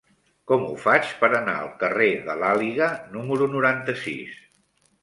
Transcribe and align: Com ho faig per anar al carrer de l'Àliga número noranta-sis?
Com 0.51 0.63
ho 0.69 0.77
faig 0.85 1.11
per 1.19 1.29
anar 1.41 1.55
al 1.65 1.69
carrer 1.83 2.09
de 2.31 2.37
l'Àliga 2.41 2.91
número 3.15 3.51
noranta-sis? 3.55 4.39